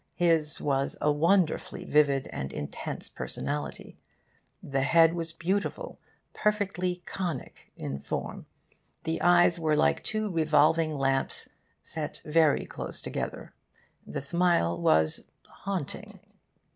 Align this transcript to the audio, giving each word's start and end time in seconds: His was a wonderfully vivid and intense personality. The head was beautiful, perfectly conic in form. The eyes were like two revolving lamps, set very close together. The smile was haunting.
His 0.15 0.59
was 0.59 0.97
a 0.99 1.11
wonderfully 1.11 1.85
vivid 1.85 2.27
and 2.33 2.51
intense 2.51 3.07
personality. 3.07 3.99
The 4.63 4.81
head 4.81 5.13
was 5.13 5.31
beautiful, 5.31 5.99
perfectly 6.33 7.03
conic 7.05 7.71
in 7.77 7.99
form. 7.99 8.47
The 9.03 9.21
eyes 9.21 9.59
were 9.59 9.75
like 9.75 10.03
two 10.03 10.27
revolving 10.31 10.95
lamps, 10.97 11.49
set 11.83 12.19
very 12.25 12.65
close 12.65 12.99
together. 12.99 13.53
The 14.07 14.21
smile 14.21 14.75
was 14.81 15.23
haunting. 15.45 16.19